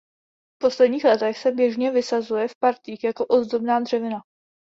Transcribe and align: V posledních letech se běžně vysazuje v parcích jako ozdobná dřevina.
V 0.55 0.65
posledních 0.65 1.03
letech 1.03 1.37
se 1.37 1.51
běžně 1.51 1.91
vysazuje 1.91 2.47
v 2.47 2.55
parcích 2.59 3.03
jako 3.03 3.25
ozdobná 3.25 3.79
dřevina. 3.79 4.21